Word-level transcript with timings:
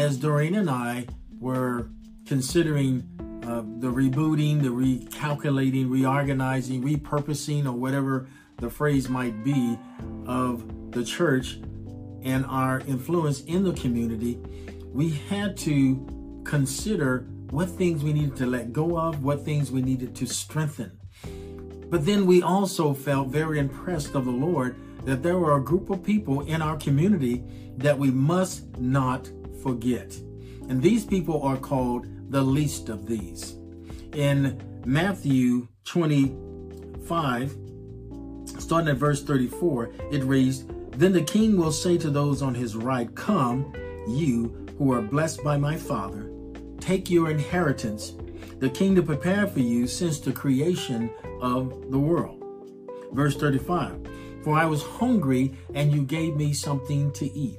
as 0.00 0.16
Doreen 0.16 0.54
and 0.54 0.70
I 0.70 1.04
were 1.38 1.90
considering 2.24 3.06
uh, 3.44 3.60
the 3.80 3.88
rebooting, 3.88 4.62
the 4.62 4.70
recalculating, 4.70 5.90
reorganizing, 5.90 6.82
repurposing, 6.82 7.66
or 7.66 7.72
whatever 7.72 8.26
the 8.56 8.70
phrase 8.70 9.10
might 9.10 9.44
be 9.44 9.78
of 10.26 10.92
the 10.92 11.04
church 11.04 11.60
and 12.22 12.46
our 12.46 12.80
influence 12.80 13.42
in 13.42 13.62
the 13.62 13.74
community, 13.74 14.38
we 14.90 15.10
had 15.10 15.54
to 15.58 16.42
consider 16.44 17.26
what 17.50 17.68
things 17.68 18.02
we 18.02 18.14
needed 18.14 18.36
to 18.36 18.46
let 18.46 18.72
go 18.72 18.98
of, 18.98 19.22
what 19.22 19.44
things 19.44 19.70
we 19.70 19.82
needed 19.82 20.16
to 20.16 20.26
strengthen. 20.26 20.98
But 21.90 22.06
then 22.06 22.24
we 22.24 22.40
also 22.40 22.94
felt 22.94 23.28
very 23.28 23.58
impressed 23.58 24.14
of 24.14 24.24
the 24.24 24.30
Lord 24.30 24.76
that 25.04 25.22
there 25.22 25.38
were 25.38 25.58
a 25.58 25.62
group 25.62 25.90
of 25.90 26.02
people 26.02 26.40
in 26.40 26.62
our 26.62 26.78
community 26.78 27.44
that 27.76 27.98
we 27.98 28.10
must 28.10 28.78
not 28.78 29.30
forget. 29.62 30.16
And 30.68 30.82
these 30.82 31.04
people 31.04 31.42
are 31.42 31.56
called 31.56 32.06
the 32.30 32.42
least 32.42 32.88
of 32.88 33.06
these. 33.06 33.56
In 34.14 34.82
Matthew 34.84 35.68
25, 35.84 37.56
starting 38.58 38.88
at 38.88 38.96
verse 38.96 39.22
34, 39.22 39.90
it 40.12 40.22
reads, 40.24 40.64
Then 40.90 41.12
the 41.12 41.22
king 41.22 41.56
will 41.56 41.72
say 41.72 41.98
to 41.98 42.10
those 42.10 42.42
on 42.42 42.54
his 42.54 42.76
right, 42.76 43.14
Come, 43.14 43.72
you 44.06 44.66
who 44.78 44.92
are 44.92 45.02
blessed 45.02 45.42
by 45.44 45.56
my 45.56 45.76
Father, 45.76 46.30
take 46.80 47.10
your 47.10 47.30
inheritance, 47.30 48.14
the 48.58 48.70
kingdom 48.70 49.06
prepared 49.06 49.50
for 49.50 49.60
you 49.60 49.86
since 49.86 50.20
the 50.20 50.32
creation 50.32 51.10
of 51.40 51.90
the 51.90 51.98
world. 51.98 52.42
Verse 53.12 53.36
35, 53.36 54.06
For 54.44 54.56
I 54.56 54.66
was 54.66 54.82
hungry, 54.82 55.54
and 55.74 55.92
you 55.92 56.04
gave 56.04 56.36
me 56.36 56.52
something 56.52 57.12
to 57.12 57.26
eat. 57.32 57.58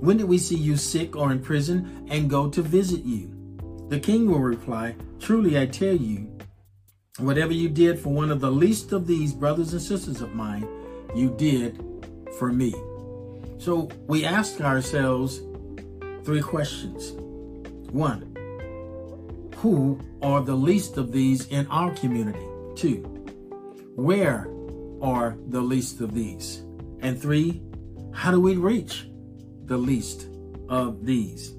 When 0.00 0.16
did 0.16 0.28
we 0.28 0.38
see 0.38 0.56
you 0.56 0.78
sick 0.78 1.14
or 1.14 1.30
in 1.30 1.40
prison 1.40 2.06
and 2.10 2.30
go 2.30 2.48
to 2.48 2.62
visit 2.62 3.04
you? 3.04 3.36
The 3.90 4.00
king 4.00 4.30
will 4.30 4.40
reply, 4.40 4.96
Truly 5.18 5.58
I 5.60 5.66
tell 5.66 5.94
you, 5.94 6.38
whatever 7.18 7.52
you 7.52 7.68
did 7.68 7.98
for 7.98 8.08
one 8.08 8.30
of 8.30 8.40
the 8.40 8.50
least 8.50 8.92
of 8.92 9.06
these 9.06 9.34
brothers 9.34 9.74
and 9.74 9.82
sisters 9.82 10.22
of 10.22 10.34
mine, 10.34 10.66
you 11.14 11.34
did 11.36 11.84
for 12.38 12.50
me. 12.50 12.72
So 13.58 13.90
we 14.06 14.24
ask 14.24 14.62
ourselves 14.62 15.42
three 16.24 16.40
questions. 16.40 17.12
One, 17.92 18.34
who 19.56 20.00
are 20.22 20.40
the 20.40 20.54
least 20.54 20.96
of 20.96 21.12
these 21.12 21.46
in 21.48 21.66
our 21.66 21.94
community? 21.94 22.46
Two, 22.74 23.02
where 23.96 24.48
are 25.02 25.36
the 25.48 25.60
least 25.60 26.00
of 26.00 26.14
these? 26.14 26.62
And 27.00 27.20
three, 27.20 27.60
how 28.14 28.30
do 28.30 28.40
we 28.40 28.56
reach 28.56 29.09
the 29.70 29.78
least 29.78 30.26
of 30.68 31.06
these. 31.06 31.54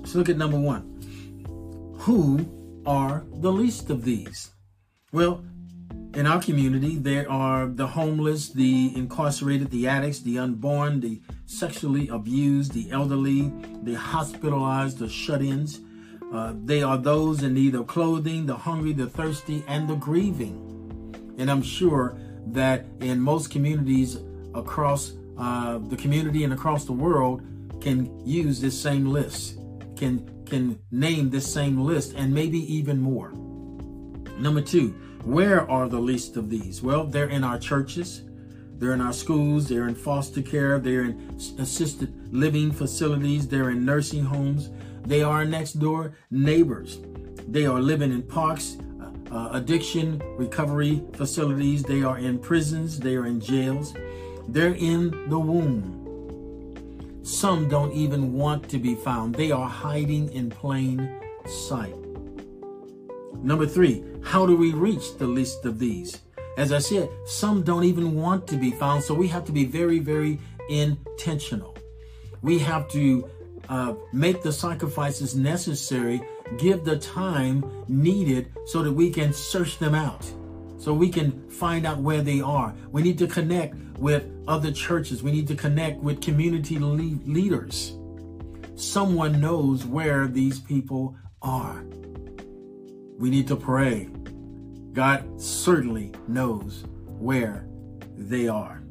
Let's 0.00 0.14
look 0.14 0.28
at 0.28 0.36
number 0.36 0.60
one. 0.60 0.84
Who 2.00 2.46
are 2.84 3.24
the 3.32 3.50
least 3.50 3.88
of 3.88 4.04
these? 4.04 4.50
Well, 5.10 5.42
in 6.12 6.26
our 6.26 6.42
community, 6.42 6.96
there 6.96 7.30
are 7.30 7.66
the 7.66 7.86
homeless, 7.86 8.50
the 8.50 8.92
incarcerated, 8.94 9.70
the 9.70 9.88
addicts, 9.88 10.20
the 10.20 10.38
unborn, 10.38 11.00
the 11.00 11.22
sexually 11.46 12.08
abused, 12.08 12.72
the 12.72 12.90
elderly, 12.90 13.50
the 13.82 13.94
hospitalized, 13.94 14.98
the 14.98 15.08
shut 15.08 15.40
ins. 15.40 15.80
Uh, 16.34 16.52
they 16.62 16.82
are 16.82 16.98
those 16.98 17.42
in 17.42 17.54
need 17.54 17.74
of 17.74 17.86
clothing, 17.86 18.44
the 18.44 18.56
hungry, 18.56 18.92
the 18.92 19.06
thirsty, 19.06 19.64
and 19.66 19.88
the 19.88 19.94
grieving. 19.94 21.34
And 21.38 21.50
I'm 21.50 21.62
sure 21.62 22.18
that 22.48 22.84
in 23.00 23.18
most 23.18 23.50
communities 23.50 24.18
across 24.54 25.14
uh, 25.38 25.78
the 25.78 25.96
community 25.96 26.44
and 26.44 26.52
across 26.52 26.84
the 26.84 26.92
world 26.92 27.42
can 27.80 28.24
use 28.26 28.60
this 28.60 28.80
same 28.80 29.06
list, 29.06 29.58
can 29.96 30.32
can 30.46 30.78
name 30.90 31.30
this 31.30 31.52
same 31.52 31.78
list, 31.80 32.14
and 32.16 32.32
maybe 32.32 32.58
even 32.72 33.00
more. 33.00 33.32
Number 34.38 34.60
two, 34.60 34.90
where 35.24 35.68
are 35.68 35.88
the 35.88 35.98
least 35.98 36.36
of 36.36 36.50
these? 36.50 36.82
Well, 36.82 37.04
they're 37.04 37.28
in 37.28 37.42
our 37.42 37.58
churches, 37.58 38.22
they're 38.78 38.92
in 38.92 39.00
our 39.00 39.12
schools, 39.12 39.68
they're 39.68 39.88
in 39.88 39.94
foster 39.94 40.42
care, 40.42 40.78
they're 40.78 41.04
in 41.04 41.36
assisted 41.58 42.32
living 42.32 42.70
facilities, 42.70 43.48
they're 43.48 43.70
in 43.70 43.84
nursing 43.84 44.24
homes, 44.24 44.70
they 45.04 45.22
are 45.22 45.44
next 45.44 45.74
door 45.74 46.14
neighbors, 46.30 47.00
they 47.48 47.66
are 47.66 47.80
living 47.80 48.12
in 48.12 48.22
parks, 48.22 48.76
uh, 49.30 49.48
addiction 49.52 50.22
recovery 50.36 51.02
facilities, 51.14 51.82
they 51.82 52.02
are 52.02 52.18
in 52.18 52.38
prisons, 52.38 53.00
they 53.00 53.16
are 53.16 53.26
in 53.26 53.40
jails. 53.40 53.94
They're 54.48 54.74
in 54.74 55.28
the 55.28 55.38
womb. 55.38 56.04
Some 57.22 57.68
don't 57.68 57.92
even 57.92 58.32
want 58.32 58.68
to 58.70 58.78
be 58.78 58.94
found. 58.94 59.34
They 59.34 59.50
are 59.50 59.68
hiding 59.68 60.32
in 60.32 60.50
plain 60.50 61.20
sight. 61.46 61.94
Number 63.42 63.66
three, 63.66 64.04
how 64.22 64.46
do 64.46 64.56
we 64.56 64.72
reach 64.72 65.16
the 65.18 65.26
least 65.26 65.64
of 65.64 65.78
these? 65.78 66.20
As 66.56 66.72
I 66.72 66.78
said, 66.78 67.08
some 67.26 67.62
don't 67.62 67.84
even 67.84 68.14
want 68.14 68.46
to 68.48 68.56
be 68.56 68.70
found. 68.70 69.02
So 69.02 69.12
we 69.14 69.28
have 69.28 69.44
to 69.46 69.52
be 69.52 69.64
very, 69.64 69.98
very 69.98 70.38
intentional. 70.70 71.76
We 72.42 72.58
have 72.60 72.88
to 72.90 73.28
uh, 73.68 73.94
make 74.12 74.42
the 74.42 74.52
sacrifices 74.52 75.34
necessary, 75.34 76.22
give 76.58 76.84
the 76.84 76.98
time 76.98 77.64
needed 77.88 78.52
so 78.66 78.82
that 78.82 78.92
we 78.92 79.10
can 79.10 79.32
search 79.32 79.78
them 79.78 79.94
out 79.94 80.24
so 80.78 80.92
we 80.92 81.08
can 81.08 81.48
find 81.48 81.86
out 81.86 81.98
where 81.98 82.22
they 82.22 82.40
are. 82.40 82.74
We 82.92 83.02
need 83.02 83.18
to 83.18 83.26
connect 83.26 83.74
with 83.98 84.26
other 84.46 84.72
churches. 84.72 85.22
We 85.22 85.32
need 85.32 85.48
to 85.48 85.54
connect 85.54 86.00
with 86.00 86.20
community 86.20 86.78
le- 86.78 87.20
leaders. 87.24 87.96
Someone 88.74 89.40
knows 89.40 89.84
where 89.84 90.26
these 90.26 90.60
people 90.60 91.16
are. 91.42 91.84
We 93.18 93.30
need 93.30 93.48
to 93.48 93.56
pray. 93.56 94.08
God 94.92 95.40
certainly 95.40 96.12
knows 96.28 96.84
where 97.06 97.66
they 98.16 98.48
are. 98.48 98.82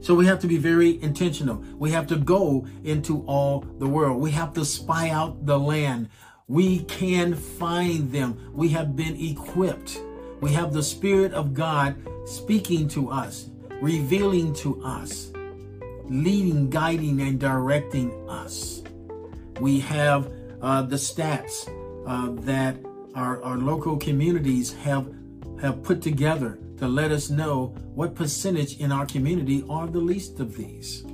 So 0.00 0.14
we 0.14 0.26
have 0.26 0.40
to 0.40 0.46
be 0.46 0.58
very 0.58 1.02
intentional. 1.02 1.62
We 1.76 1.90
have 1.90 2.06
to 2.08 2.16
go 2.16 2.66
into 2.84 3.24
all 3.26 3.60
the 3.78 3.86
world. 3.86 4.20
We 4.20 4.30
have 4.30 4.52
to 4.54 4.64
spy 4.64 5.10
out 5.10 5.44
the 5.44 5.58
land. 5.58 6.08
We 6.46 6.80
can 6.84 7.34
find 7.34 8.10
them. 8.10 8.50
We 8.54 8.68
have 8.70 8.96
been 8.96 9.16
equipped. 9.20 10.00
We 10.40 10.52
have 10.52 10.72
the 10.72 10.82
Spirit 10.82 11.34
of 11.34 11.52
God 11.52 11.96
speaking 12.26 12.88
to 12.88 13.10
us, 13.10 13.50
revealing 13.80 14.52
to 14.54 14.82
us, 14.82 15.32
leading, 16.04 16.70
guiding, 16.70 17.20
and 17.20 17.38
directing 17.38 18.10
us. 18.28 18.82
We 19.60 19.80
have 19.80 20.32
uh, 20.60 20.82
the 20.82 20.96
stats 20.96 21.68
uh, 22.06 22.32
that 22.42 22.76
our, 23.14 23.42
our 23.42 23.58
local 23.58 23.96
communities 23.96 24.72
have 24.74 25.12
have 25.60 25.82
put 25.82 26.00
together 26.00 26.58
to 26.78 26.86
let 26.86 27.10
us 27.10 27.30
know 27.30 27.74
what 27.94 28.14
percentage 28.14 28.78
in 28.78 28.92
our 28.92 29.04
community 29.06 29.64
are 29.68 29.88
the 29.88 29.98
least 29.98 30.38
of 30.38 30.56
these. 30.56 31.04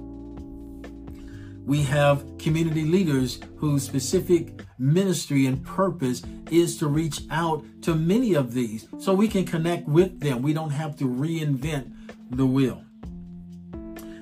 We 1.65 1.83
have 1.85 2.37
community 2.37 2.85
leaders 2.85 3.41
whose 3.56 3.83
specific 3.85 4.61
ministry 4.79 5.47
and 5.47 5.65
purpose 5.65 6.23
is 6.50 6.77
to 6.79 6.89
reach 6.89 7.23
out 7.31 7.65
to 7.83 7.94
many 7.94 8.35
of 8.35 8.53
these 8.53 8.87
so 8.99 9.15
we 9.15 9.29
can 9.29 9.47
connect 9.47 9.89
with 9.89 10.21
them. 10.21 10.43
We 10.43 10.53
don't 10.53 10.71
have 10.71 10.94
to 10.99 11.06
reinvent 11.06 11.91
the 12.31 12.47
will. 12.47 12.82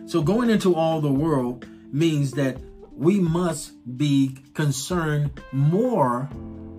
So 0.07 0.23
going 0.23 0.51
into 0.51 0.75
all 0.75 1.01
the 1.01 1.13
world 1.13 1.67
means 1.93 2.33
that 2.33 2.59
we 2.95 3.19
must 3.19 3.73
be 3.97 4.37
concerned 4.55 5.41
more 5.53 6.29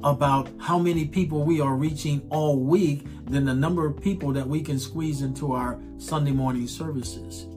about 0.03 0.49
how 0.59 0.77
many 0.77 1.05
people 1.05 1.43
we 1.43 1.61
are 1.61 1.75
reaching 1.75 2.21
all 2.29 2.59
week 2.59 3.07
than 3.25 3.45
the 3.45 3.53
number 3.53 3.85
of 3.85 4.01
people 4.01 4.31
that 4.33 4.47
we 4.47 4.61
can 4.61 4.77
squeeze 4.77 5.21
into 5.21 5.53
our 5.53 5.79
Sunday 5.97 6.31
morning 6.31 6.67
services. 6.67 7.47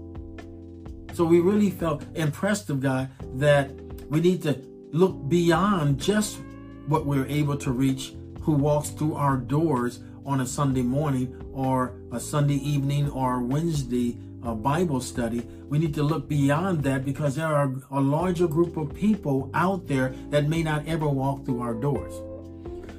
So 1.12 1.24
we 1.24 1.40
really 1.40 1.70
felt 1.70 2.04
impressed 2.14 2.70
of 2.70 2.80
God 2.80 3.10
that 3.34 3.70
we 4.08 4.20
need 4.20 4.42
to 4.42 4.60
look 4.92 5.28
beyond 5.28 5.98
just 6.00 6.38
what 6.86 7.04
we're 7.04 7.26
able 7.26 7.56
to 7.58 7.72
reach 7.72 8.14
who 8.42 8.52
walks 8.52 8.90
through 8.90 9.14
our 9.14 9.36
doors 9.36 10.00
on 10.26 10.40
a 10.40 10.46
Sunday 10.46 10.82
morning 10.82 11.34
or 11.52 11.94
a 12.12 12.20
Sunday 12.20 12.56
evening 12.56 13.10
or 13.10 13.40
Wednesday 13.40 14.18
uh, 14.42 14.54
Bible 14.54 15.00
study. 15.00 15.46
We 15.68 15.78
need 15.78 15.94
to 15.94 16.02
look 16.02 16.28
beyond 16.28 16.82
that 16.84 17.04
because 17.04 17.36
there 17.36 17.46
are 17.46 17.72
a 17.90 18.00
larger 18.00 18.46
group 18.46 18.76
of 18.76 18.94
people 18.94 19.50
out 19.54 19.86
there 19.86 20.14
that 20.30 20.48
may 20.48 20.62
not 20.62 20.86
ever 20.86 21.08
walk 21.08 21.44
through 21.44 21.60
our 21.60 21.74
doors. 21.74 22.14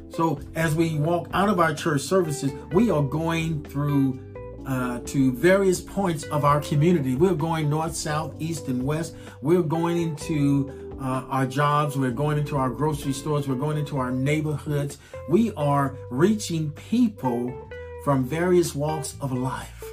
So 0.09 0.39
as 0.55 0.73
we 0.73 0.95
walk 0.97 1.29
out 1.33 1.49
of 1.49 1.59
our 1.59 1.73
church 1.73 2.01
services, 2.01 2.51
we 2.71 2.89
are 2.89 3.03
going 3.03 3.63
through 3.63 4.19
uh, 4.65 4.99
to 5.05 5.31
various 5.31 5.79
points 5.79 6.23
of 6.25 6.43
our 6.43 6.59
community. 6.59 7.15
We're 7.15 7.35
going 7.35 7.69
north, 7.69 7.95
south, 7.95 8.35
east, 8.39 8.67
and 8.67 8.83
west. 8.83 9.15
We're 9.41 9.61
going 9.61 10.01
into 10.01 10.86
uh, 10.99 11.25
our 11.29 11.45
jobs. 11.45 11.97
We're 11.97 12.11
going 12.11 12.37
into 12.37 12.57
our 12.57 12.69
grocery 12.69 13.13
stores. 13.13 13.47
We're 13.47 13.55
going 13.55 13.77
into 13.77 13.97
our 13.97 14.11
neighborhoods. 14.11 14.97
We 15.29 15.53
are 15.55 15.97
reaching 16.09 16.71
people 16.71 17.69
from 18.03 18.23
various 18.23 18.73
walks 18.73 19.15
of 19.21 19.31
life. 19.31 19.83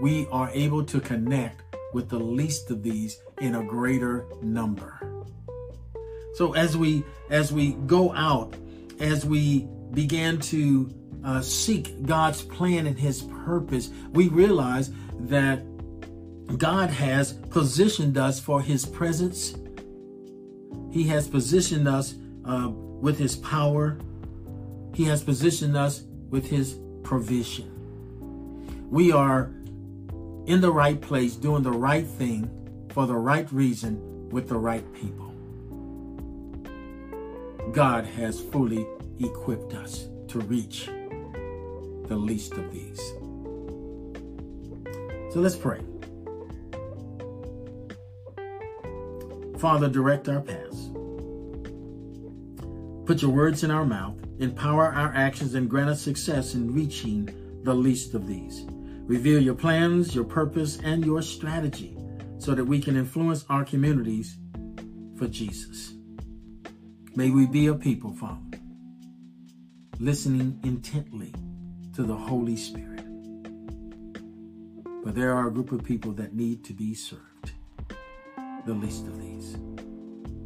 We 0.00 0.26
are 0.30 0.50
able 0.52 0.84
to 0.84 1.00
connect 1.00 1.76
with 1.92 2.08
the 2.08 2.18
least 2.18 2.70
of 2.70 2.82
these 2.82 3.20
in 3.40 3.56
a 3.56 3.64
greater 3.64 4.26
number. 4.42 4.98
So 6.34 6.54
as 6.54 6.76
we 6.76 7.04
as 7.28 7.52
we 7.52 7.72
go 7.86 8.14
out, 8.14 8.54
as 8.98 9.26
we 9.26 9.68
began 9.92 10.38
to 10.38 10.90
uh, 11.24 11.40
seek 11.42 12.06
God's 12.06 12.42
plan 12.42 12.86
and 12.86 12.98
His 12.98 13.22
purpose, 13.22 13.90
we 14.12 14.28
realize 14.28 14.90
that 15.18 15.62
God 16.56 16.90
has 16.90 17.32
positioned 17.32 18.18
us 18.18 18.40
for 18.40 18.60
His 18.60 18.84
presence. 18.84 19.54
He 20.90 21.04
has 21.04 21.28
positioned 21.28 21.86
us 21.86 22.14
uh, 22.44 22.70
with 22.70 23.18
His 23.18 23.36
power. 23.36 23.98
He 24.94 25.04
has 25.04 25.22
positioned 25.22 25.76
us 25.76 26.02
with 26.30 26.48
His 26.48 26.78
provision. 27.02 27.68
We 28.90 29.12
are 29.12 29.52
in 30.46 30.60
the 30.60 30.72
right 30.72 31.00
place, 31.00 31.36
doing 31.36 31.62
the 31.62 31.70
right 31.70 32.06
thing 32.06 32.50
for 32.90 33.06
the 33.06 33.16
right 33.16 33.50
reason 33.52 34.28
with 34.30 34.48
the 34.48 34.58
right 34.58 34.84
people. 34.94 35.32
God 37.72 38.04
has 38.04 38.40
fully 38.40 38.86
equipped 39.20 39.74
us 39.74 40.08
to 40.28 40.40
reach 40.40 40.86
the 42.06 42.16
least 42.16 42.54
of 42.54 42.72
these. 42.72 42.98
So 45.32 45.38
let's 45.38 45.54
pray. 45.56 45.80
Father, 49.60 49.90
direct 49.90 50.26
our 50.26 50.40
paths. 50.40 50.88
Put 53.04 53.20
your 53.20 53.30
words 53.30 53.62
in 53.62 53.70
our 53.70 53.84
mouth, 53.84 54.16
empower 54.38 54.86
our 54.86 55.12
actions, 55.14 55.54
and 55.54 55.68
grant 55.68 55.90
us 55.90 56.00
success 56.00 56.54
in 56.54 56.72
reaching 56.72 57.28
the 57.62 57.74
least 57.74 58.14
of 58.14 58.26
these. 58.26 58.64
Reveal 58.70 59.38
your 59.38 59.54
plans, 59.54 60.14
your 60.14 60.24
purpose, 60.24 60.78
and 60.82 61.04
your 61.04 61.20
strategy 61.20 61.94
so 62.38 62.54
that 62.54 62.64
we 62.64 62.80
can 62.80 62.96
influence 62.96 63.44
our 63.50 63.62
communities 63.62 64.38
for 65.16 65.26
Jesus. 65.26 65.92
May 67.14 67.28
we 67.28 67.46
be 67.46 67.66
a 67.66 67.74
people, 67.74 68.14
Father, 68.14 68.58
listening 69.98 70.58
intently 70.64 71.34
to 71.94 72.02
the 72.02 72.16
Holy 72.16 72.56
Spirit. 72.56 73.04
But 75.04 75.14
there 75.14 75.34
are 75.34 75.48
a 75.48 75.52
group 75.52 75.70
of 75.70 75.84
people 75.84 76.12
that 76.12 76.34
need 76.34 76.64
to 76.64 76.72
be 76.72 76.94
served, 76.94 77.52
the 78.66 78.74
least 78.74 79.06
of 79.06 79.20
these. 79.20 79.56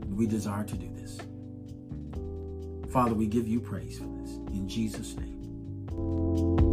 We 0.08 0.26
desire 0.26 0.64
to 0.64 0.76
do 0.76 0.88
this. 0.94 1.18
Father, 2.92 3.14
we 3.14 3.26
give 3.26 3.48
you 3.48 3.60
praise 3.60 3.98
for 3.98 4.06
this. 4.20 4.36
In 4.52 4.68
Jesus' 4.68 5.16
name. 5.16 6.63